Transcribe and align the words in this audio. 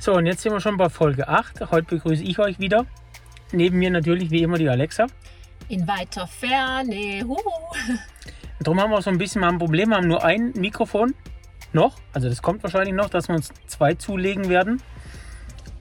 So, 0.00 0.14
und 0.14 0.24
jetzt 0.24 0.40
sind 0.40 0.52
wir 0.52 0.60
schon 0.60 0.78
bei 0.78 0.88
Folge 0.88 1.28
8. 1.28 1.70
Heute 1.70 1.96
begrüße 1.96 2.22
ich 2.22 2.38
euch 2.38 2.58
wieder. 2.58 2.86
Neben 3.52 3.78
mir 3.78 3.90
natürlich 3.90 4.30
wie 4.30 4.42
immer 4.42 4.56
die 4.56 4.66
Alexa. 4.66 5.06
In 5.68 5.86
weiter 5.86 6.26
Ferne. 6.26 7.22
Huhu. 7.22 7.36
Darum 8.60 8.80
haben 8.80 8.92
wir 8.92 9.02
so 9.02 9.10
ein 9.10 9.18
bisschen 9.18 9.42
mal 9.42 9.50
ein 9.50 9.58
Problem. 9.58 9.90
Wir 9.90 9.98
haben 9.98 10.08
nur 10.08 10.24
ein 10.24 10.54
Mikrofon 10.56 11.14
noch. 11.74 11.98
Also 12.14 12.30
das 12.30 12.40
kommt 12.40 12.62
wahrscheinlich 12.62 12.94
noch, 12.94 13.10
dass 13.10 13.28
wir 13.28 13.34
uns 13.34 13.52
zwei 13.66 13.92
zulegen 13.92 14.48
werden. 14.48 14.82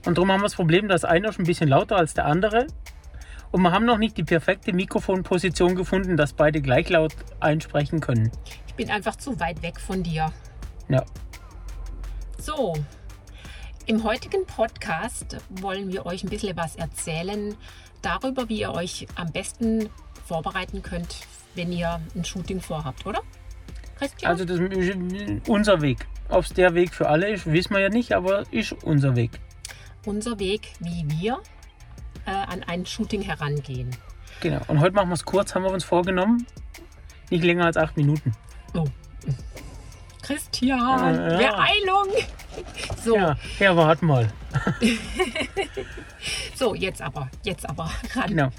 Und 0.05 0.17
darum 0.17 0.33
haben 0.33 0.41
wir 0.41 0.47
das 0.47 0.55
Problem, 0.55 0.89
dass 0.89 1.05
einer 1.05 1.31
schon 1.31 1.45
ein 1.45 1.47
bisschen 1.47 1.69
lauter 1.69 1.95
als 1.95 2.13
der 2.13 2.25
andere. 2.25 2.67
Und 3.51 3.61
wir 3.61 3.71
haben 3.71 3.85
noch 3.85 3.97
nicht 3.97 4.17
die 4.17 4.25
perfekte 4.25 4.73
Mikrofonposition 4.73 5.75
gefunden, 5.75 6.17
dass 6.17 6.33
beide 6.33 6.59
gleich 6.59 6.89
laut 6.89 7.15
einsprechen 7.39 8.01
können. 8.01 8.33
Ich 8.67 8.73
bin 8.73 8.91
einfach 8.91 9.15
zu 9.15 9.39
weit 9.39 9.61
weg 9.61 9.79
von 9.79 10.03
dir. 10.03 10.33
Ja. 10.89 11.05
So, 12.37 12.75
im 13.89 14.03
heutigen 14.03 14.45
Podcast 14.45 15.37
wollen 15.49 15.91
wir 15.91 16.05
euch 16.05 16.23
ein 16.23 16.29
bisschen 16.29 16.55
was 16.55 16.75
erzählen 16.75 17.55
darüber, 18.03 18.47
wie 18.47 18.59
ihr 18.59 18.71
euch 18.71 19.07
am 19.15 19.31
besten 19.31 19.89
vorbereiten 20.27 20.83
könnt, 20.83 21.21
wenn 21.55 21.71
ihr 21.71 21.99
ein 22.15 22.23
Shooting 22.23 22.61
vorhabt, 22.61 23.07
oder? 23.07 23.23
Christian? 23.97 24.31
Also 24.31 24.45
das 24.45 24.59
ist 24.59 25.49
unser 25.49 25.81
Weg. 25.81 26.07
Ob 26.29 26.43
es 26.43 26.53
der 26.53 26.75
Weg 26.75 26.93
für 26.93 27.09
alle 27.09 27.31
ist, 27.31 27.47
wissen 27.51 27.73
wir 27.73 27.79
ja 27.79 27.89
nicht, 27.89 28.13
aber 28.13 28.43
ist 28.51 28.73
unser 28.83 29.15
Weg. 29.15 29.31
Unser 30.05 30.37
Weg, 30.37 30.71
wie 30.79 31.03
wir 31.07 31.39
äh, 32.27 32.29
an 32.29 32.61
ein 32.67 32.85
Shooting 32.85 33.23
herangehen. 33.23 33.89
Genau. 34.39 34.61
Und 34.67 34.81
heute 34.81 34.93
machen 34.93 35.09
wir 35.09 35.15
es 35.15 35.25
kurz, 35.25 35.55
haben 35.55 35.63
wir 35.63 35.71
uns 35.71 35.83
vorgenommen. 35.83 36.45
Nicht 37.31 37.43
länger 37.43 37.65
als 37.65 37.75
acht 37.75 37.97
Minuten. 37.97 38.35
Oh. 38.75 38.85
Christian, 40.21 41.15
äh, 41.15 41.41
ja. 41.41 41.55
Beeilung! 41.55 42.07
So. 43.03 43.15
Ja, 43.15 43.37
ja 43.59 43.75
warte 43.75 44.05
mal. 44.05 44.27
so, 46.55 46.75
jetzt 46.75 47.01
aber, 47.01 47.29
jetzt 47.43 47.67
aber 47.69 47.89
ran. 48.15 48.27
Genau. 48.27 48.49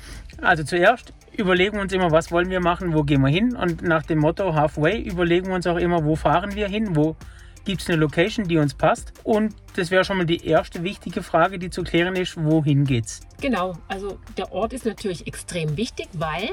Also 0.41 0.65
zuerst 0.65 1.13
überlegen 1.37 1.77
wir 1.77 1.83
uns 1.83 1.93
immer, 1.93 2.11
was 2.11 2.31
wollen 2.33 2.49
wir 2.49 2.61
machen, 2.61 2.95
wo 2.95 3.03
gehen 3.03 3.21
wir 3.21 3.29
hin. 3.29 3.55
Und 3.55 3.83
nach 3.83 4.03
dem 4.05 4.19
Motto 4.19 4.55
Halfway 4.55 5.01
überlegen 5.01 5.49
wir 5.49 5.55
uns 5.55 5.67
auch 5.67 5.77
immer, 5.77 6.05
wo 6.05 6.17
fahren 6.17 6.55
wir 6.55 6.69
hin, 6.69 6.97
wo 6.97 7.17
gibt 7.65 7.83
es 7.83 7.89
eine 7.89 7.99
Location, 7.99 8.49
die 8.49 8.59
uns 8.59 8.75
passt. 8.75 9.13
Und 9.25 9.55
das 9.77 9.91
wäre 9.91 10.05
schon 10.05 10.19
mal 10.19 10.27
die 10.27 10.47
erste 10.47 10.83
wichtige 10.83 11.23
Frage, 11.23 11.59
die 11.59 11.71
zu 11.71 11.83
klären 11.83 12.17
ist, 12.17 12.43
wohin 12.43 12.85
geht's? 12.85 13.21
Genau, 13.41 13.77
also 13.89 14.19
der 14.37 14.53
Ort 14.53 14.73
ist 14.73 14.87
natürlich 14.87 15.27
extrem 15.27 15.77
wichtig, 15.77 16.09
weil 16.15 16.51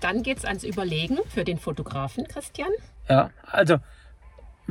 dann 0.00 0.22
geht 0.22 0.38
es 0.38 0.44
ans 0.44 0.64
Überlegen 0.64 1.18
für 1.28 1.44
den 1.44 1.58
Fotografen, 1.58 2.26
Christian. 2.26 2.70
Ja, 3.08 3.30
also 3.46 3.78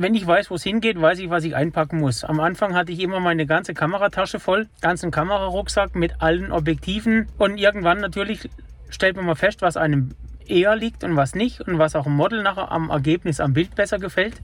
wenn 0.02 0.14
ich 0.14 0.26
weiß, 0.26 0.50
wo 0.50 0.56
es 0.56 0.62
hingeht, 0.62 1.00
weiß 1.00 1.18
ich, 1.20 1.30
was 1.30 1.44
ich 1.44 1.54
einpacken 1.54 2.00
muss. 2.00 2.24
Am 2.24 2.40
Anfang 2.40 2.74
hatte 2.74 2.92
ich 2.92 3.00
immer 3.00 3.20
meine 3.20 3.46
ganze 3.46 3.74
Kameratasche 3.74 4.40
voll, 4.40 4.68
ganzen 4.80 5.10
Kamerarucksack 5.10 5.94
mit 5.94 6.20
allen 6.20 6.52
Objektiven 6.52 7.28
und 7.38 7.58
irgendwann 7.58 8.00
natürlich 8.00 8.48
stellt 8.90 9.16
man 9.16 9.26
mal 9.26 9.34
fest, 9.34 9.62
was 9.62 9.76
einem 9.76 10.10
eher 10.46 10.76
liegt 10.76 11.04
und 11.04 11.16
was 11.16 11.34
nicht 11.34 11.60
und 11.60 11.78
was 11.78 11.96
auch 11.96 12.04
dem 12.04 12.16
Model 12.16 12.42
nachher 12.42 12.70
am 12.72 12.90
Ergebnis 12.90 13.40
am 13.40 13.52
Bild 13.52 13.74
besser 13.74 13.98
gefällt. 13.98 14.42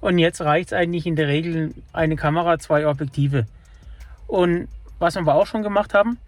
Und 0.00 0.18
jetzt 0.18 0.40
reicht 0.40 0.68
es 0.68 0.72
eigentlich 0.72 1.06
in 1.06 1.16
der 1.16 1.28
Regel 1.28 1.72
eine 1.92 2.16
Kamera, 2.16 2.58
zwei 2.58 2.86
Objektive. 2.86 3.46
Und 4.26 4.68
was 4.98 5.16
wir 5.16 5.34
auch 5.34 5.46
schon 5.46 5.62
gemacht 5.62 5.94
haben, 5.94 6.18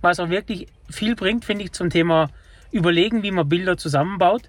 was 0.00 0.20
auch 0.20 0.30
wirklich 0.30 0.68
viel 0.88 1.16
bringt, 1.16 1.44
finde 1.44 1.64
ich, 1.64 1.72
zum 1.72 1.90
Thema 1.90 2.30
Überlegen, 2.70 3.22
wie 3.22 3.30
man 3.30 3.48
Bilder 3.48 3.76
zusammenbaut, 3.76 4.48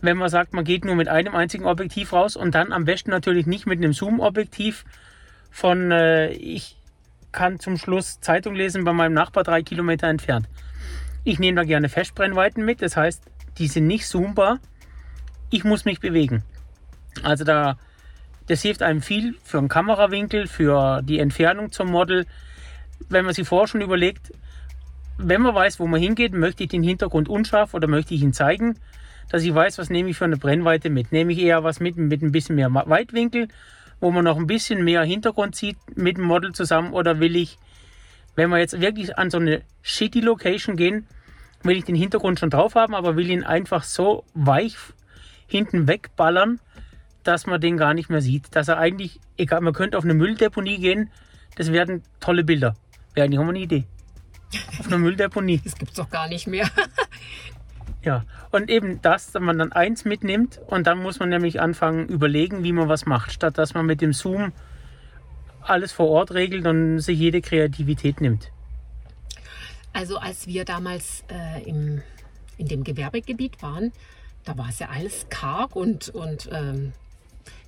wenn 0.00 0.16
man 0.16 0.28
sagt, 0.28 0.52
man 0.52 0.64
geht 0.64 0.84
nur 0.84 0.94
mit 0.94 1.08
einem 1.08 1.34
einzigen 1.34 1.64
Objektiv 1.64 2.12
raus 2.12 2.36
und 2.36 2.54
dann 2.54 2.72
am 2.72 2.84
besten 2.84 3.10
natürlich 3.10 3.46
nicht 3.46 3.66
mit 3.66 3.78
einem 3.78 3.92
Zoom-Objektiv 3.92 4.84
von, 5.50 5.90
äh, 5.90 6.30
ich 6.32 6.76
kann 7.32 7.58
zum 7.58 7.76
Schluss 7.76 8.20
Zeitung 8.20 8.54
lesen 8.54 8.84
bei 8.84 8.92
meinem 8.92 9.14
Nachbar 9.14 9.44
drei 9.44 9.62
Kilometer 9.62 10.08
entfernt. 10.08 10.48
Ich 11.24 11.38
nehme 11.38 11.56
da 11.56 11.64
gerne 11.64 11.88
Festbrennweiten 11.88 12.64
mit, 12.64 12.82
das 12.82 12.96
heißt, 12.96 13.22
die 13.58 13.68
sind 13.68 13.86
nicht 13.86 14.06
zoombar. 14.06 14.58
Ich 15.50 15.64
muss 15.64 15.84
mich 15.84 16.00
bewegen. 16.00 16.42
Also 17.22 17.44
da, 17.44 17.78
das 18.46 18.62
hilft 18.62 18.82
einem 18.82 19.02
viel 19.02 19.34
für 19.42 19.58
einen 19.58 19.68
Kamerawinkel, 19.68 20.46
für 20.46 21.02
die 21.02 21.18
Entfernung 21.18 21.72
zum 21.72 21.90
Model. 21.90 22.26
Wenn 23.08 23.24
man 23.24 23.34
sich 23.34 23.46
vorher 23.46 23.66
schon 23.66 23.80
überlegt, 23.80 24.32
wenn 25.18 25.42
man 25.42 25.54
weiß, 25.54 25.80
wo 25.80 25.86
man 25.86 26.00
hingeht, 26.00 26.32
möchte 26.32 26.64
ich 26.64 26.68
den 26.68 26.82
Hintergrund 26.82 27.28
unscharf 27.28 27.74
oder 27.74 27.88
möchte 27.88 28.14
ich 28.14 28.22
ihn 28.22 28.32
zeigen, 28.32 28.78
dass 29.30 29.42
ich 29.42 29.54
weiß, 29.54 29.78
was 29.78 29.90
nehme 29.90 30.10
ich 30.10 30.16
für 30.16 30.24
eine 30.24 30.36
Brennweite 30.36 30.90
mit. 30.90 31.12
Nehme 31.12 31.32
ich 31.32 31.40
eher 31.40 31.64
was 31.64 31.80
mit, 31.80 31.96
mit 31.96 32.22
ein 32.22 32.32
bisschen 32.32 32.56
mehr 32.56 32.72
Weitwinkel, 32.72 33.48
wo 34.00 34.10
man 34.10 34.24
noch 34.24 34.36
ein 34.36 34.46
bisschen 34.46 34.84
mehr 34.84 35.02
Hintergrund 35.02 35.56
sieht 35.56 35.76
mit 35.94 36.16
dem 36.16 36.24
Model 36.24 36.52
zusammen 36.52 36.92
oder 36.92 37.20
will 37.20 37.36
ich, 37.36 37.58
wenn 38.34 38.50
wir 38.50 38.58
jetzt 38.58 38.80
wirklich 38.80 39.18
an 39.18 39.30
so 39.30 39.38
eine 39.38 39.62
shitty 39.82 40.20
Location 40.20 40.76
gehen, 40.76 41.06
will 41.62 41.76
ich 41.76 41.84
den 41.84 41.96
Hintergrund 41.96 42.38
schon 42.38 42.50
drauf 42.50 42.74
haben, 42.74 42.94
aber 42.94 43.16
will 43.16 43.30
ihn 43.30 43.44
einfach 43.44 43.82
so 43.82 44.24
weich 44.34 44.76
hinten 45.46 45.88
wegballern, 45.88 46.60
dass 47.22 47.46
man 47.46 47.60
den 47.60 47.76
gar 47.76 47.94
nicht 47.94 48.10
mehr 48.10 48.20
sieht. 48.20 48.54
Dass 48.54 48.68
er 48.68 48.78
eigentlich, 48.78 49.20
egal, 49.36 49.60
man 49.60 49.72
könnte 49.72 49.98
auf 49.98 50.04
eine 50.04 50.14
Mülldeponie 50.14 50.78
gehen, 50.78 51.10
das 51.56 51.72
werden 51.72 52.02
tolle 52.20 52.44
Bilder. 52.44 52.76
Wäre 53.14 53.24
eigentlich 53.24 53.38
auch 53.38 53.44
mal 53.44 53.50
eine 53.50 53.60
Idee. 53.60 53.84
Auf 54.78 54.86
einer 54.86 54.98
Mülldeponie. 54.98 55.60
Das 55.64 55.74
gibt 55.74 55.90
es 55.92 55.96
doch 55.96 56.10
gar 56.10 56.28
nicht 56.28 56.46
mehr. 56.46 56.68
Ja, 58.06 58.24
und 58.52 58.70
eben 58.70 59.02
das, 59.02 59.32
dass 59.32 59.42
man 59.42 59.58
dann 59.58 59.72
eins 59.72 60.04
mitnimmt 60.04 60.60
und 60.68 60.86
dann 60.86 61.02
muss 61.02 61.18
man 61.18 61.28
nämlich 61.28 61.60
anfangen, 61.60 62.06
überlegen, 62.06 62.62
wie 62.62 62.72
man 62.72 62.88
was 62.88 63.04
macht, 63.04 63.32
statt 63.32 63.58
dass 63.58 63.74
man 63.74 63.84
mit 63.84 64.00
dem 64.00 64.12
Zoom 64.12 64.52
alles 65.60 65.90
vor 65.90 66.08
Ort 66.08 66.30
regelt 66.30 66.68
und 66.68 67.00
sich 67.00 67.18
jede 67.18 67.40
Kreativität 67.40 68.20
nimmt. 68.20 68.52
Also 69.92 70.18
als 70.18 70.46
wir 70.46 70.64
damals 70.64 71.24
äh, 71.32 71.68
im, 71.68 72.00
in 72.58 72.68
dem 72.68 72.84
Gewerbegebiet 72.84 73.60
waren, 73.60 73.90
da 74.44 74.56
war 74.56 74.68
es 74.68 74.78
ja 74.78 74.88
alles 74.88 75.26
karg 75.28 75.74
und, 75.74 76.10
und 76.10 76.48
ähm, 76.52 76.92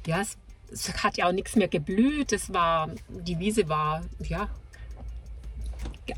ja, 0.06 0.20
es, 0.20 0.38
es, 0.70 1.02
hat 1.02 1.16
ja 1.16 1.26
auch 1.26 1.32
nichts 1.32 1.56
mehr 1.56 1.66
geblüht. 1.66 2.32
Es 2.32 2.52
war, 2.52 2.90
die 3.08 3.40
Wiese 3.40 3.68
war 3.68 4.02
ja 4.20 4.48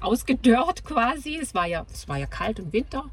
ausgedörrt 0.00 0.84
quasi. 0.84 1.38
Es 1.40 1.54
war 1.54 1.66
ja, 1.66 1.86
es 1.92 2.08
war 2.08 2.18
ja 2.18 2.26
kalt 2.26 2.60
und 2.60 2.72
Winter 2.72 3.04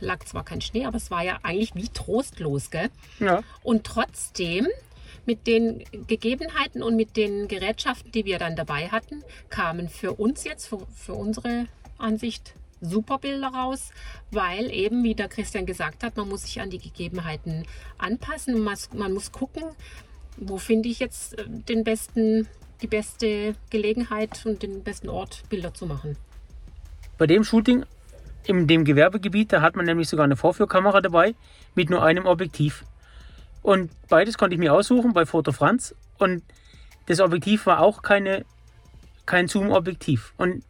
lag 0.00 0.24
zwar 0.24 0.44
kein 0.44 0.60
Schnee, 0.60 0.84
aber 0.84 0.98
es 0.98 1.10
war 1.10 1.24
ja 1.24 1.38
eigentlich 1.42 1.74
wie 1.74 1.88
trostlos, 1.88 2.70
gell? 2.70 2.90
Ja. 3.18 3.42
Und 3.62 3.84
trotzdem 3.84 4.68
mit 5.24 5.46
den 5.46 5.84
Gegebenheiten 6.06 6.82
und 6.82 6.96
mit 6.96 7.16
den 7.16 7.48
Gerätschaften, 7.48 8.12
die 8.12 8.24
wir 8.24 8.38
dann 8.38 8.56
dabei 8.56 8.88
hatten, 8.88 9.24
kamen 9.48 9.88
für 9.88 10.12
uns 10.12 10.44
jetzt, 10.44 10.66
für, 10.66 10.86
für 10.94 11.14
unsere 11.14 11.66
Ansicht, 11.98 12.54
super 12.80 13.18
Bilder 13.18 13.48
raus, 13.48 13.90
weil 14.30 14.70
eben, 14.70 15.02
wie 15.02 15.14
der 15.14 15.28
Christian 15.28 15.66
gesagt 15.66 16.02
hat, 16.02 16.16
man 16.16 16.28
muss 16.28 16.42
sich 16.42 16.60
an 16.60 16.70
die 16.70 16.78
Gegebenheiten 16.78 17.66
anpassen. 17.98 18.60
Man, 18.60 18.76
man 18.92 19.12
muss 19.12 19.32
gucken, 19.32 19.64
wo 20.36 20.58
finde 20.58 20.88
ich 20.88 20.98
jetzt 21.00 21.38
äh, 21.38 21.44
den 21.48 21.84
besten, 21.84 22.46
die 22.82 22.86
beste 22.86 23.54
Gelegenheit 23.70 24.44
und 24.44 24.62
den 24.62 24.82
besten 24.82 25.08
Ort, 25.08 25.42
Bilder 25.48 25.72
zu 25.74 25.86
machen. 25.86 26.16
Bei 27.18 27.26
dem 27.26 27.44
Shooting 27.44 27.84
in 28.44 28.66
dem 28.66 28.84
Gewerbegebiet, 28.84 29.52
da 29.52 29.60
hat 29.60 29.76
man 29.76 29.86
nämlich 29.86 30.08
sogar 30.08 30.24
eine 30.24 30.36
Vorführkamera 30.36 31.00
dabei 31.00 31.34
mit 31.74 31.90
nur 31.90 32.04
einem 32.04 32.26
Objektiv. 32.26 32.84
Und 33.62 33.90
beides 34.08 34.38
konnte 34.38 34.54
ich 34.54 34.60
mir 34.60 34.72
aussuchen 34.72 35.12
bei 35.12 35.26
Foto 35.26 35.52
Franz. 35.52 35.94
Und 36.18 36.42
das 37.06 37.20
Objektiv 37.20 37.66
war 37.66 37.80
auch 37.80 38.02
keine, 38.02 38.44
kein 39.24 39.48
Zoom-Objektiv. 39.48 40.32
Und 40.36 40.62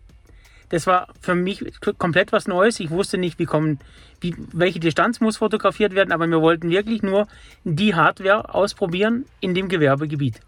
das 0.71 0.87
war 0.87 1.09
für 1.21 1.35
mich 1.35 1.63
komplett 1.99 2.33
was 2.33 2.49
Neues. 2.49 2.81
Ich 2.81 2.91
wusste 2.91 3.19
nicht, 3.19 3.39
wie 3.39 3.45
kommen, 3.45 3.79
wie, 4.21 4.35
welche 4.53 4.81
Distanz 4.81 5.21
muss 5.21 5.37
fotografiert 5.37 5.95
werden, 5.95 6.13
aber 6.13 6.27
wir 6.27 6.41
wollten 6.41 6.71
wirklich 6.71 7.03
nur 7.03 7.29
die 7.65 7.95
Hardware 7.95 8.55
ausprobieren 8.55 9.27
in 9.41 9.55
dem 9.55 9.69
Gewerbegebiet. 9.69 10.41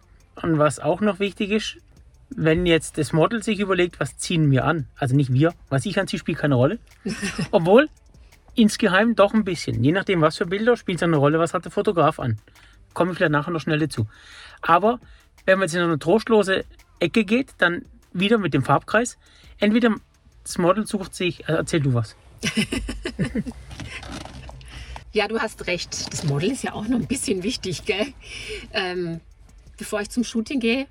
Und 0.43 0.59
was 0.59 0.79
auch 0.81 1.01
noch 1.01 1.19
wichtig 1.19 1.51
ist, 1.51 1.79
wenn 2.31 2.67
jetzt 2.67 2.99
das 2.99 3.13
Model 3.13 3.43
sich 3.43 3.59
überlegt, 3.59 4.01
was 4.01 4.19
ziehen 4.19 4.51
wir 4.51 4.65
an, 4.65 4.87
also 4.97 5.17
nicht 5.17 5.33
wir, 5.33 5.55
was 5.69 5.87
ich 5.87 5.99
anziehe, 5.99 6.19
spielt 6.19 6.39
keine 6.39 6.55
Rolle. 6.57 6.79
Obwohl 7.51 7.89
insgeheim 8.55 9.15
doch 9.15 9.35
ein 9.35 9.45
bisschen. 9.45 9.83
Je 9.83 9.93
nachdem, 9.93 10.21
was 10.21 10.37
für 10.37 10.47
Bilder, 10.47 10.77
spielt 10.77 10.99
es 10.99 11.03
eine 11.03 11.17
Rolle, 11.17 11.39
was 11.39 11.55
hat 11.55 11.65
der 11.65 11.73
Fotograf 11.73 12.19
an. 12.19 12.39
Komme 12.93 13.13
ich 13.13 13.19
vielleicht 13.19 13.33
nachher 13.33 13.51
noch 13.51 13.61
schnell 13.61 13.79
dazu. 13.79 14.07
Aber 14.61 15.01
wenn 15.47 15.59
man 15.59 15.69
jetzt 15.69 15.75
in 15.75 15.83
eine 15.83 15.99
trostlose 15.99 16.65
Ecke 16.99 17.25
geht, 17.25 17.55
dann 17.59 17.85
wieder 18.13 18.39
mit 18.39 18.55
dem 18.55 18.65
Farbkreis. 18.65 19.17
Entweder 19.59 19.95
das 20.43 20.59
Model 20.59 20.87
sucht 20.87 21.15
sich, 21.15 21.47
also 21.49 21.59
erzähl 21.59 21.81
du 21.81 21.95
was. 21.95 22.17
ja, 25.13 25.29
du 25.29 25.39
hast 25.39 25.67
recht. 25.67 26.13
Das 26.13 26.25
Model 26.25 26.51
ist 26.51 26.65
ja 26.65 26.73
auch 26.73 26.89
noch 26.89 26.99
ein 26.99 27.07
bisschen 27.07 27.43
wichtig, 27.43 27.85
gell? 27.85 28.07
Ähm, 28.73 29.21
bevor 29.79 30.01
ich 30.03 30.11
zum 30.11 30.25
Shooting 30.25 30.61
gehe, 30.61 30.87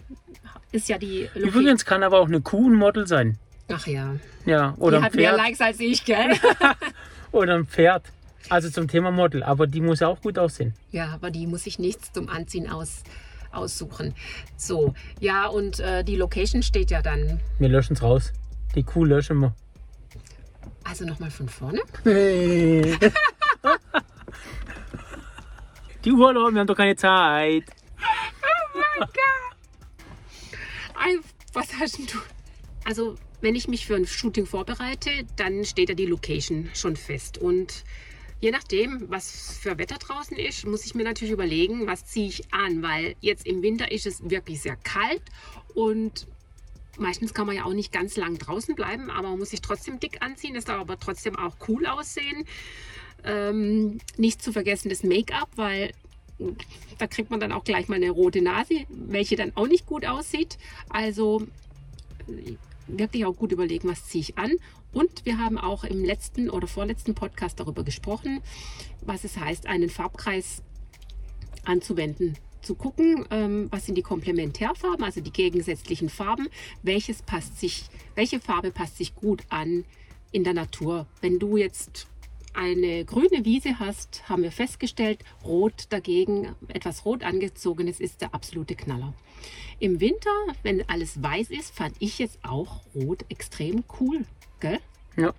ist 0.72 0.89
ja 0.89 0.98
die. 0.98 1.30
Loki 1.36 1.50
Übrigens 1.50 1.86
kann 1.86 2.01
aber 2.04 2.19
auch 2.19 2.28
eine 2.28 2.42
Kuh 2.42 2.69
ein 2.69 2.75
Model 2.75 3.06
sein. 3.06 3.38
Ach 3.72 3.86
ja. 3.86 4.16
Ja, 4.45 4.74
oder 4.78 5.00
die 5.00 5.06
hat 5.06 5.16
mehr 5.16 5.36
Likes 5.36 5.62
als 5.62 5.80
ich, 5.80 6.04
gell? 6.06 6.31
oder 7.31 7.56
ein 7.56 7.68
Pferd. 7.68 8.06
Also 8.50 8.69
zum 8.69 8.88
Thema 8.88 9.12
Model. 9.12 9.44
Aber 9.44 9.68
die 9.68 9.81
muss 9.81 10.00
ja 10.00 10.07
auch 10.07 10.22
gut 10.22 10.39
aussehen. 10.39 10.74
Ja, 10.92 11.10
aber 11.10 11.31
die 11.31 11.45
muss 11.48 11.63
sich 11.63 11.80
nichts 11.80 12.13
zum 12.13 12.30
Anziehen 12.30 12.69
aus, 12.69 13.04
aussuchen. 13.51 14.16
So, 14.56 14.94
ja, 15.19 15.48
und 15.48 15.81
äh, 15.81 16.06
die 16.06 16.16
Location 16.16 16.63
steht 16.63 16.89
ja 16.92 17.01
dann. 17.01 17.42
Wir 17.60 17.68
löschen 17.68 17.94
es 17.94 18.01
raus. 18.01 18.31
Die 18.74 18.84
Kuh 18.84 19.04
löschen 19.04 19.39
wir. 19.39 19.54
Also 20.86 21.04
nochmal 21.04 21.30
von 21.30 21.50
vorne. 21.50 21.81
Die 26.06 26.13
Urlaub, 26.13 26.54
wir 26.54 26.62
haben 26.62 26.68
doch 26.68 26.78
keine 26.78 26.95
Zeit. 26.95 27.66
Ei, 30.96 31.18
Was 31.54 31.74
hast 31.80 32.00
du? 32.00 32.18
Also, 32.86 33.16
wenn 33.42 33.56
ich 33.56 33.68
mich 33.68 33.86
für 33.86 33.96
ein 33.96 34.08
Shooting 34.08 34.46
vorbereite, 34.46 35.10
dann 35.36 35.66
steht 35.66 35.90
ja 35.90 35.96
die 35.96 36.06
Location 36.06 36.70
schon 36.74 36.96
fest. 36.96 37.38
Und 37.38 37.84
je 38.42 38.52
nachdem, 38.52 39.10
was 39.10 39.58
für 39.62 39.78
Wetter 39.78 39.98
draußen 39.98 40.38
ist, 40.38 40.66
muss 40.66 40.86
ich 40.86 40.96
mir 40.96 41.04
natürlich 41.04 41.34
überlegen, 41.34 41.86
was 41.88 42.06
ziehe 42.06 42.28
ich 42.28 42.54
an. 42.54 42.82
Weil 42.82 43.16
jetzt 43.22 43.46
im 43.46 43.62
Winter 43.62 43.92
ist 43.92 44.06
es 44.06 44.30
wirklich 44.30 44.62
sehr 44.62 44.76
kalt 44.78 45.22
und 45.76 46.28
meistens 46.98 47.34
kann 47.34 47.46
man 47.46 47.56
ja 47.56 47.66
auch 47.66 47.74
nicht 47.74 47.92
ganz 47.92 48.16
lang 48.18 48.38
draußen 48.40 48.76
bleiben, 48.76 49.12
aber 49.12 49.30
man 49.30 49.40
muss 49.40 49.52
sich 49.52 49.62
trotzdem 49.62 50.00
dick 50.00 50.22
anziehen. 50.22 50.56
Es 50.56 50.66
darf 50.66 50.80
aber 50.80 51.00
trotzdem 51.00 51.36
auch 51.36 51.56
cool 51.68 51.86
aussehen. 51.86 52.46
Ähm, 53.24 54.00
nicht 54.18 54.42
zu 54.42 54.52
vergessen 54.52 54.90
das 54.90 55.04
Make-up, 55.04 55.50
weil 55.56 55.92
da 56.98 57.07
kriegt 57.07 57.31
man 57.31 57.39
dann 57.39 57.51
auch 57.51 57.63
gleich 57.63 57.88
mal 57.88 57.95
eine 57.95 58.10
rote 58.10 58.42
Nase, 58.42 58.86
welche 58.89 59.36
dann 59.36 59.51
auch 59.56 59.68
nicht 59.68 59.86
gut 59.86 60.06
aussieht. 60.06 60.57
Also 60.89 61.48
wirklich 62.88 63.25
auch 63.25 63.36
gut 63.36 63.51
überlegen, 63.51 63.89
was 63.89 64.06
ziehe 64.06 64.22
ich 64.22 64.38
an. 64.38 64.51
Und 64.94 65.25
wir 65.25 65.38
haben 65.38 65.57
auch 65.57 65.84
im 65.84 66.04
letzten 66.04 66.50
oder 66.50 66.68
vorletzten 66.68 67.13
Podcast 67.13 67.60
darüber 67.60 67.84
gesprochen, 67.84 68.42
was 69.01 69.24
es 69.24 69.38
heißt, 69.38 69.68
einen 69.68 69.89
Farbkreis 69.89 70.63
anzuwenden. 71.66 72.38
Zu 72.62 72.75
gucken, 72.75 73.25
ähm, 73.30 73.68
was 73.69 73.86
sind 73.86 73.95
die 73.95 74.04
Komplementärfarben, 74.04 75.04
also 75.04 75.22
die 75.22 75.31
gegensätzlichen 75.31 76.10
Farben, 76.10 76.48
welches 76.84 77.22
passt 77.22 77.60
sich, 77.60 77.86
welche 78.16 78.39
Farbe 78.39 78.72
passt 78.72 78.98
sich 78.98 79.16
gut 79.16 79.44
an 79.50 79.86
in 80.31 80.44
der 80.44 80.54
Natur. 80.54 81.07
Wenn 81.22 81.39
du 81.39 81.57
jetzt 81.57 82.07
eine 82.57 83.06
grüne 83.06 83.45
Wiese 83.45 83.80
hast, 83.80 84.27
haben 84.27 84.44
wir 84.44 84.51
festgestellt, 84.51 85.19
rot 85.45 85.86
dagegen, 85.89 86.56
etwas 86.69 87.06
rot 87.06 87.24
angezogenes 87.24 88.00
ist 88.00 88.21
der 88.21 88.33
absolute 88.33 88.75
Knaller. 88.75 89.13
Im 89.80 90.01
Winter, 90.01 90.31
wenn 90.63 90.83
alles 90.89 91.21
weiß 91.21 91.51
ist, 91.51 91.75
fand 91.75 91.95
ich 92.00 92.18
jetzt 92.18 92.39
auch 92.44 92.81
rot 92.95 93.25
extrem 93.30 93.83
cool. 94.00 94.25
Gell? 94.59 94.80
Ja. 95.15 95.33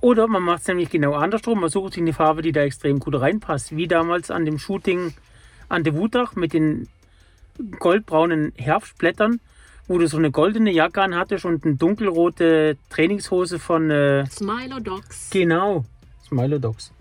Oder 0.00 0.26
man 0.26 0.42
macht 0.42 0.62
es 0.62 0.68
nämlich 0.68 0.90
genau 0.90 1.14
andersrum. 1.14 1.60
Man 1.60 1.70
sucht 1.70 1.94
sich 1.94 2.02
eine 2.02 2.12
Farbe, 2.12 2.42
die 2.42 2.52
da 2.52 2.62
extrem 2.62 2.98
gut 2.98 3.18
reinpasst. 3.18 3.76
Wie 3.76 3.86
damals 3.86 4.30
an 4.30 4.44
dem 4.44 4.58
Shooting 4.58 5.14
an 5.68 5.84
der 5.84 5.94
Wutach 5.94 6.34
mit 6.34 6.52
den 6.52 6.88
goldbraunen 7.78 8.52
Herbstblättern, 8.56 9.40
wo 9.86 9.98
du 9.98 10.06
so 10.08 10.16
eine 10.16 10.30
goldene 10.30 10.72
Jacke 10.72 11.00
anhattest 11.00 11.44
und 11.44 11.64
eine 11.64 11.76
dunkelrote 11.76 12.76
Trainingshose 12.90 13.58
von. 13.58 13.90
Äh, 13.90 14.26
Smilo 14.26 14.80
Dogs. 14.80 15.30
genau, 15.30 15.84
Smilo 16.28 16.58
Dogs. 16.58 16.92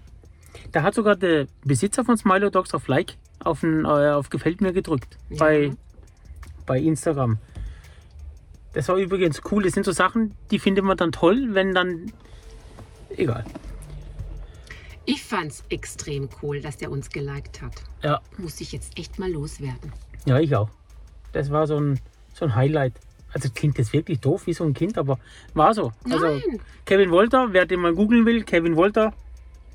Da 0.72 0.82
hat 0.84 0.96
sogar 0.96 1.16
der 1.16 1.48
Besitzer 1.64 2.04
von 2.04 2.18
Smilo 2.18 2.50
Dogs 2.50 2.74
auf 2.74 2.88
Like, 2.88 3.16
auf, 3.44 3.64
ein, 3.64 3.86
äh, 3.86 3.88
auf 4.12 4.30
Gefällt 4.30 4.62
mir 4.62 4.74
gedrückt. 4.74 5.18
Ja. 5.30 5.38
Bei, 5.38 5.72
bei 6.66 6.80
Instagram. 6.80 7.38
Das 8.74 8.88
war 8.90 8.96
übrigens 8.98 9.42
cool. 9.52 9.64
Das 9.64 9.74
sind 9.74 9.86
so 9.86 9.92
Sachen, 9.92 10.36
die 10.52 10.60
findet 10.60 10.84
man 10.84 10.98
dann 10.98 11.12
toll, 11.12 11.50
wenn 11.52 11.74
dann. 11.74 12.12
Egal. 13.10 13.46
Ich 15.06 15.24
fand 15.24 15.52
es 15.52 15.64
extrem 15.70 16.28
cool, 16.42 16.60
dass 16.60 16.78
der 16.78 16.92
uns 16.92 17.10
geliked 17.10 17.62
hat. 17.62 17.74
Ja, 18.04 18.22
Muss 18.38 18.60
ich 18.60 18.72
jetzt 18.74 18.98
echt 19.00 19.18
mal 19.20 19.32
loswerden. 19.32 19.94
ja, 20.26 20.40
ich 20.40 20.54
auch. 20.56 20.70
Das 21.32 21.50
war 21.50 21.66
so 21.68 21.78
ein, 21.80 22.00
so 22.34 22.46
ein 22.46 22.56
Highlight. 22.56 22.94
Also 23.34 23.50
klingt 23.54 23.78
das 23.78 23.94
wirklich 23.94 24.20
doof 24.20 24.48
wie 24.48 24.54
so 24.54 24.64
ein 24.64 24.74
Kind, 24.74 24.98
aber 24.98 25.20
war 25.54 25.74
so. 25.74 25.92
Also 26.10 26.26
Nein. 26.26 26.62
Kevin 26.86 27.12
Wolter, 27.12 27.52
wer 27.52 27.66
den 27.66 27.82
mal 27.82 27.94
googeln 27.94 28.26
will, 28.26 28.44
Kevin 28.44 28.76
Wolter, 28.76 29.14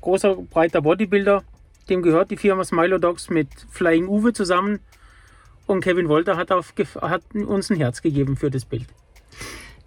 großer, 0.01 0.35
breiter 0.35 0.81
Bodybuilder, 0.81 1.43
dem 1.89 2.01
gehört 2.01 2.31
die 2.31 2.37
Firma 2.37 2.63
Smilo 2.63 2.97
Dogs 2.97 3.29
mit 3.29 3.47
Flying 3.69 4.07
Uwe 4.07 4.33
zusammen. 4.33 4.79
Und 5.65 5.81
Kevin 5.81 6.09
Wolter 6.09 6.35
hat, 6.35 6.51
auf, 6.51 6.73
hat 7.01 7.23
uns 7.33 7.69
ein 7.69 7.77
Herz 7.77 8.01
gegeben 8.01 8.35
für 8.35 8.51
das 8.51 8.65
Bild. 8.65 8.87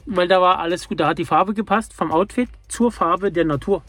Weil 0.07 0.29
da 0.29 0.41
war 0.41 0.59
alles 0.59 0.89
gut, 0.89 1.01
da 1.01 1.09
hat 1.09 1.19
die 1.19 1.25
Farbe 1.25 1.53
gepasst, 1.53 1.93
vom 1.93 2.13
Outfit 2.13 2.49
zur 2.69 2.93
Farbe 2.93 3.33
der 3.33 3.45
Natur. 3.45 3.83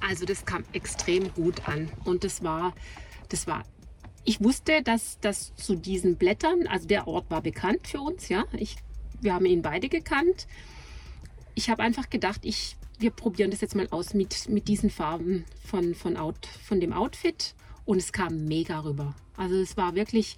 Also 0.00 0.24
das 0.24 0.44
kam 0.44 0.64
extrem 0.72 1.32
gut 1.34 1.68
an. 1.68 1.90
Und 2.04 2.24
das 2.24 2.42
war, 2.42 2.72
das 3.28 3.46
war. 3.46 3.62
Ich 4.24 4.40
wusste, 4.40 4.82
dass 4.82 5.18
das 5.20 5.54
zu 5.56 5.74
diesen 5.74 6.16
Blättern, 6.16 6.66
also 6.68 6.86
der 6.86 7.08
Ort 7.08 7.30
war 7.30 7.42
bekannt 7.42 7.88
für 7.88 8.00
uns, 8.00 8.28
ja. 8.28 8.44
Ich, 8.52 8.76
wir 9.22 9.34
haben 9.34 9.46
ihn 9.46 9.62
beide 9.62 9.88
gekannt. 9.88 10.46
Ich 11.54 11.70
habe 11.70 11.82
einfach 11.82 12.10
gedacht, 12.10 12.40
ich, 12.44 12.76
wir 12.98 13.10
probieren 13.10 13.50
das 13.50 13.60
jetzt 13.60 13.74
mal 13.74 13.88
aus 13.90 14.14
mit, 14.14 14.48
mit 14.48 14.68
diesen 14.68 14.90
Farben 14.90 15.44
von, 15.64 15.94
von, 15.94 16.16
Out, 16.16 16.46
von 16.46 16.80
dem 16.80 16.92
Outfit. 16.92 17.54
Und 17.84 17.98
es 17.98 18.12
kam 18.12 18.44
mega 18.44 18.80
rüber. 18.80 19.14
Also 19.36 19.56
es 19.56 19.76
war 19.76 19.94
wirklich, 19.94 20.36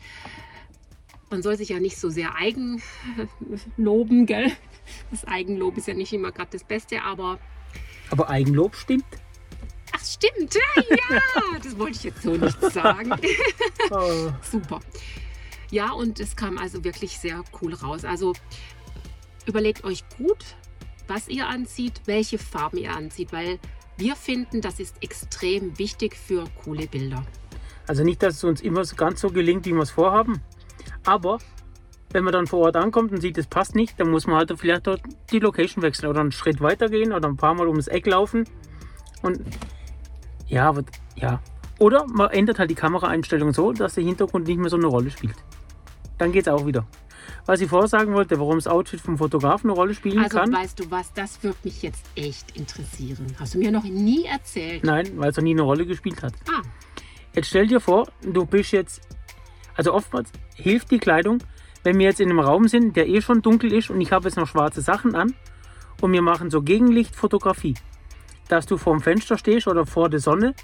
man 1.31 1.43
soll 1.43 1.57
sich 1.57 1.71
ja 1.71 1.81
nicht 1.81 1.99
so 1.99 2.09
sehr 2.09 2.37
eigen 2.37 2.83
loben, 3.77 4.27
gell? 4.27 4.53
Das 5.11 5.25
Eigenlob 5.25 5.77
ist 5.79 5.89
ja 5.89 5.95
nicht 5.95 6.13
immer 6.13 6.31
gerade 6.33 6.51
das 6.53 6.65
Beste, 6.65 7.03
aber 7.03 7.39
Aber 8.11 8.29
Eigenlob 8.29 8.77
stimmt. 8.77 9.05
Ach 9.93 10.05
stimmt, 10.05 10.55
ja, 10.55 10.83
ja, 10.91 11.59
das 11.63 11.79
wollte 11.79 11.97
ich 11.97 12.05
jetzt 12.05 12.23
so 12.23 12.33
nicht 12.33 12.61
sagen. 12.61 13.13
Oh. 13.91 14.33
Super. 14.43 14.81
Ja, 15.75 15.91
und 15.91 16.21
es 16.21 16.37
kam 16.37 16.57
also 16.57 16.85
wirklich 16.85 17.19
sehr 17.19 17.43
cool 17.61 17.75
raus. 17.75 18.05
Also 18.05 18.33
überlegt 19.45 19.83
euch 19.83 20.05
gut, 20.17 20.55
was 21.09 21.27
ihr 21.27 21.49
anzieht, 21.49 22.03
welche 22.05 22.39
Farben 22.39 22.77
ihr 22.77 22.93
anzieht, 22.93 23.33
weil 23.33 23.59
wir 23.97 24.15
finden, 24.15 24.61
das 24.61 24.79
ist 24.79 25.03
extrem 25.03 25.77
wichtig 25.77 26.15
für 26.15 26.45
coole 26.63 26.87
Bilder. 26.87 27.27
Also 27.89 28.05
nicht, 28.05 28.23
dass 28.23 28.37
es 28.37 28.45
uns 28.45 28.61
immer 28.61 28.85
ganz 28.85 29.21
so 29.21 29.31
gelingt, 29.31 29.67
wie 29.67 29.73
wir 29.73 29.83
es 29.83 29.91
vorhaben. 29.91 30.41
Aber 31.05 31.39
wenn 32.13 32.23
man 32.23 32.33
dann 32.33 32.47
vor 32.47 32.61
Ort 32.61 32.77
ankommt 32.77 33.11
und 33.11 33.21
sieht, 33.21 33.37
es 33.37 33.49
passt 33.49 33.75
nicht, 33.75 33.99
dann 33.99 34.13
muss 34.13 34.29
man 34.29 34.37
halt 34.37 34.55
vielleicht 34.57 34.87
dort 34.87 35.03
die 35.33 35.41
Location 35.41 35.83
wechseln 35.83 36.09
oder 36.09 36.21
einen 36.21 36.31
Schritt 36.31 36.61
weiter 36.61 36.89
gehen 36.89 37.13
oder 37.13 37.27
ein 37.27 37.37
paar 37.37 37.55
Mal 37.55 37.67
ums 37.67 37.89
Eck 37.89 38.07
laufen. 38.07 38.45
Und 39.23 39.41
ja, 40.47 40.73
ja. 41.17 41.43
Oder 41.81 42.07
man 42.07 42.31
ändert 42.31 42.61
halt 42.61 42.71
die 42.71 42.77
Kameraeinstellung 42.77 43.53
so, 43.53 43.73
dass 43.73 43.95
der 43.95 44.05
Hintergrund 44.05 44.47
nicht 44.47 44.59
mehr 44.59 44.71
so 44.71 44.77
eine 44.77 44.87
Rolle 44.87 45.11
spielt. 45.11 45.35
Dann 46.19 46.33
geht 46.33 46.47
es 46.47 46.53
auch 46.53 46.67
wieder. 46.67 46.87
Was 47.47 47.61
ich 47.61 47.69
vorher 47.71 47.89
sagen 47.89 48.13
wollte, 48.15 48.39
warum 48.39 48.57
das 48.57 48.67
Outfit 48.67 49.01
vom 49.01 49.17
Fotografen 49.19 49.71
eine 49.71 49.79
Rolle 49.79 49.95
spielen 49.95 50.19
Also 50.23 50.39
kann. 50.39 50.53
weißt 50.53 50.79
du 50.81 50.91
was, 50.91 51.13
das 51.13 51.43
würde 51.43 51.57
mich 51.65 51.83
jetzt 51.83 52.05
echt 52.17 52.57
interessieren. 52.57 53.27
Hast 53.39 53.55
du 53.55 53.59
mir 53.59 53.71
noch 53.73 53.85
nie 53.85 54.25
erzählt? 54.27 54.85
Nein, 54.85 55.09
weil 55.17 55.31
es 55.31 55.37
noch 55.37 55.45
nie 55.45 55.53
eine 55.53 55.63
Rolle 55.63 55.87
gespielt 55.87 56.23
hat. 56.23 56.35
Ah, 56.49 56.63
Jetzt 57.35 57.49
stell 57.49 57.67
dir 57.67 57.81
vor, 57.81 58.07
du 58.23 58.47
bist 58.47 58.73
jetzt, 58.73 59.01
also 59.75 59.93
oftmals 59.93 60.31
hilft 60.55 60.91
die 60.91 60.99
Kleidung, 60.99 61.39
wenn 61.83 61.99
wir 61.99 62.07
jetzt 62.07 62.21
in 62.21 62.31
einem 62.31 62.39
Raum 62.41 62.69
sind, 62.69 62.95
der 62.97 63.09
eh 63.09 63.21
schon 63.21 63.43
dunkel 63.43 63.73
ist 63.73 63.91
und 63.91 64.01
ich 64.01 64.13
habe 64.13 64.29
jetzt 64.29 64.37
noch 64.37 64.47
schwarze 64.47 64.81
Sachen 64.83 65.15
an 65.17 65.35
und 66.01 66.13
wir 66.13 66.23
machen 66.23 66.51
so 66.51 66.63
Gegenlichtfotografie, 66.63 67.75
dass 68.49 68.67
du 68.67 68.77
vorm 68.77 69.01
Fenster 69.01 69.37
stehst 69.37 69.67
oder 69.67 69.85
vor 69.85 70.09
der 70.09 70.21
Sonne 70.21 70.55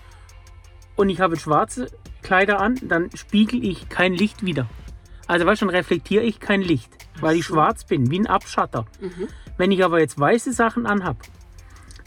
und 0.97 1.09
ich 1.09 1.21
habe 1.21 1.37
schwarze 1.37 1.88
Kleider 2.23 2.61
an, 2.61 2.78
dann 2.83 3.11
spiegel 3.16 3.64
ich 3.64 3.88
kein 3.88 4.12
Licht 4.14 4.45
wieder. 4.45 4.69
Also 5.31 5.47
weißt 5.47 5.63
du, 5.63 5.67
dann 5.67 5.75
reflektiere 5.77 6.25
ich 6.25 6.41
kein 6.41 6.61
Licht, 6.61 6.91
weil 7.21 7.37
ich 7.37 7.45
schwarz 7.45 7.85
bin, 7.85 8.11
wie 8.11 8.19
ein 8.19 8.27
Abschatter. 8.27 8.87
mhm. 9.01 9.29
Wenn 9.57 9.71
ich 9.71 9.85
aber 9.85 10.01
jetzt 10.01 10.19
weiße 10.19 10.53
Sachen 10.53 10.87
anhab, 10.87 11.19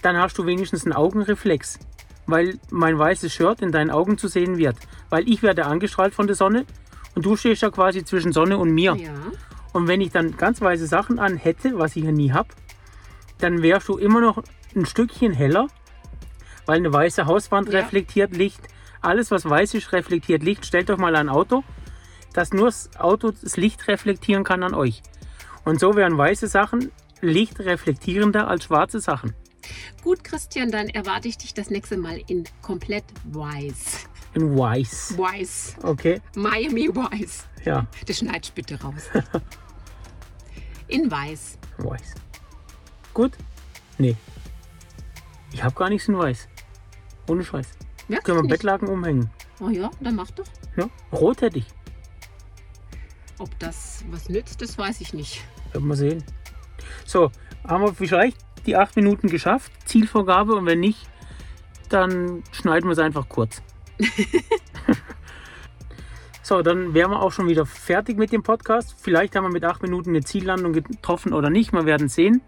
dann 0.02 0.18
hast 0.18 0.38
du 0.38 0.46
wenigstens 0.46 0.84
einen 0.86 0.94
Augenreflex, 0.94 1.80
weil 2.26 2.60
mein 2.70 3.00
weißes 3.00 3.32
Shirt 3.32 3.62
in 3.62 3.72
deinen 3.72 3.92
Augen 3.92 4.18
zu 4.18 4.28
sehen 4.28 4.58
wird. 4.58 4.76
Weil 5.10 5.30
ich 5.30 5.42
werde 5.42 5.66
angestrahlt 5.66 6.14
von 6.14 6.28
der 6.28 6.36
Sonne 6.36 6.66
und 7.16 7.26
du 7.26 7.38
stehst 7.38 7.62
ja 7.62 7.70
quasi 7.70 8.04
zwischen 8.04 8.34
Sonne 8.34 8.58
und 8.58 8.72
mir. 8.72 8.96
ja. 8.96 9.14
Und 9.72 9.88
wenn 9.88 10.02
ich 10.02 10.12
dann 10.12 10.36
ganz 10.36 10.60
weiße 10.62 10.86
Sachen 10.86 11.18
an 11.18 11.38
hätte, 11.38 11.80
was 11.80 11.96
ich 11.96 12.04
ja 12.04 12.12
nie 12.12 12.32
habe, 12.34 12.50
dann 13.40 13.62
wärst 13.62 13.88
du 13.88 13.98
immer 13.98 14.20
noch 14.20 14.44
ein 14.76 14.86
Stückchen 14.86 15.32
heller, 15.32 15.68
weil 16.66 16.78
eine 16.78 16.92
weiße 16.92 17.26
Hauswand 17.26 17.70
Ja. 17.72 17.80
reflektiert 17.80 18.36
Licht. 18.36 18.62
Alles, 19.02 19.32
was 19.32 19.50
weiß 19.50 19.74
ist, 19.76 19.94
reflektiert 19.94 20.44
Licht. 20.44 20.66
Stellt 20.66 20.90
euch 20.92 20.98
mal 20.98 21.16
ein 21.16 21.30
Auto, 21.30 21.64
dass 22.34 22.52
nur 22.54 22.66
das 22.66 22.90
Auto 22.98 23.32
das 23.32 23.58
Licht 23.58 23.88
reflektieren 23.88 24.44
kann 24.44 24.64
an 24.64 24.74
euch. 24.74 25.02
Und 25.66 25.80
so 25.80 25.96
wären 25.96 26.18
weiße 26.18 26.48
Sachen 26.48 26.92
lichtreflektierender 27.22 28.48
als 28.48 28.66
schwarze 28.66 29.00
Sachen. 29.00 29.34
Gut, 30.04 30.24
Christian, 30.24 30.72
dann 30.72 30.90
erwarte 30.90 31.30
ich 31.30 31.38
dich 31.38 31.54
das 31.54 31.70
nächste 31.70 31.96
Mal 31.98 32.22
in 32.28 32.44
komplett 32.62 33.06
weiß. 33.32 34.10
In 34.34 34.58
weiß. 34.58 35.18
Weiß. 35.18 35.76
Okay, 35.84 36.20
Miami 36.36 36.90
Weiß. 36.94 37.46
ja, 37.64 37.88
Das 38.08 38.18
schneidest 38.18 38.54
bitte 38.56 38.82
raus. 38.82 39.10
In 40.88 41.10
weiß. 41.10 41.58
weiß. 41.78 42.14
Gut? 43.14 43.32
Nee. 43.98 44.16
Ich 45.52 45.64
habe 45.64 45.74
gar 45.76 45.90
nichts 45.90 46.08
in 46.08 46.18
weiß. 46.18 46.48
Ohne 47.30 47.44
Scheiß. 47.44 47.68
Wirklich 48.08 48.24
Können 48.26 48.38
wir 48.40 48.42
nicht? 48.44 48.52
Bettlaken 48.52 48.88
umhängen. 48.90 49.30
Oh 49.60 49.70
ja, 49.70 49.90
dann 50.02 50.16
mach 50.16 50.30
doch. 50.32 50.46
Ja? 50.76 50.90
Rot 51.12 51.42
hätte 51.42 51.60
ich. 51.60 51.68
Ob 53.40 53.50
das 53.60 54.04
was 54.10 54.30
nützt, 54.30 54.62
das 54.62 54.78
weiß 54.78 55.02
ich 55.02 55.14
nicht. 55.14 55.44
Werden 55.72 55.88
wir 55.88 55.96
sehen. 55.96 56.24
So, 57.06 57.32
haben 57.68 57.84
wir 57.84 57.94
vielleicht 57.94 58.38
die 58.66 58.76
acht 58.76 58.96
Minuten 58.96 59.28
geschafft, 59.28 59.72
Zielvorgabe, 59.86 60.56
und 60.56 60.66
wenn 60.66 60.80
nicht, 60.80 61.08
dann 61.90 62.44
schneiden 62.52 62.88
wir 62.88 62.94
es 62.94 63.00
einfach 63.00 63.28
kurz. 63.30 63.62
so, 66.42 66.62
dann 66.62 66.94
wären 66.94 67.12
wir 67.12 67.22
auch 67.22 67.32
schon 67.32 67.48
wieder 67.48 67.66
fertig 67.66 68.18
mit 68.18 68.32
dem 68.32 68.44
Podcast. 68.44 68.96
Vielleicht 69.00 69.36
haben 69.36 69.44
wir 69.44 69.52
mit 69.52 69.66
acht 69.66 69.82
Minuten 69.82 70.10
eine 70.12 70.22
Ziellandung 70.22 70.74
getroffen 70.74 71.34
oder 71.34 71.50
nicht. 71.50 71.74
Wir 71.74 71.86
werden 71.86 72.10
sehen. 72.10 72.42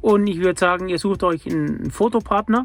Und 0.00 0.26
ich 0.26 0.40
würde 0.40 0.58
sagen, 0.58 0.88
ihr 0.88 0.98
sucht 0.98 1.22
euch 1.22 1.46
einen 1.46 1.90
Fotopartner 1.90 2.64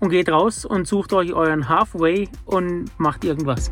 und 0.00 0.10
geht 0.10 0.30
raus 0.30 0.64
und 0.64 0.86
sucht 0.86 1.12
euch 1.12 1.32
euren 1.32 1.68
Halfway 1.68 2.28
und 2.46 2.90
macht 2.98 3.24
irgendwas. 3.24 3.70